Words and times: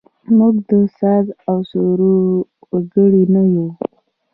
موږ 0.37 0.55
د 0.69 0.71
ساز 0.97 1.25
او 1.49 1.57
سرور 1.69 2.01
وګړي 2.71 3.23
نه 3.33 3.41
یوو. 3.53 3.67